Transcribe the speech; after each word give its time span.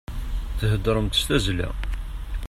Theddṛemt 0.59 1.17
s 1.19 1.21
tazzla. 1.27 1.69